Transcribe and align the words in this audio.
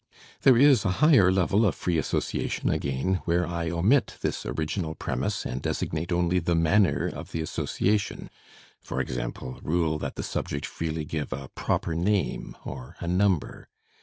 There 0.41 0.57
is 0.57 0.83
a 0.83 0.93
higher 0.97 1.31
level 1.31 1.63
of 1.63 1.75
free 1.75 1.99
association 1.99 2.71
again, 2.71 3.21
where 3.25 3.45
I 3.45 3.69
omit 3.69 4.17
this 4.21 4.47
original 4.47 4.95
premise 4.95 5.45
and 5.45 5.61
designate 5.61 6.11
only 6.11 6.39
the 6.39 6.55
manner 6.55 7.05
of 7.05 7.31
the 7.31 7.41
association, 7.41 8.31
e.g., 8.99 9.23
rule 9.61 9.99
that 9.99 10.15
the 10.15 10.23
subject 10.23 10.65
freely 10.65 11.05
give 11.05 11.31
a 11.31 11.49
proper 11.49 11.93
name 11.93 12.57
or 12.65 12.95
a 12.99 13.07
number. 13.07 13.69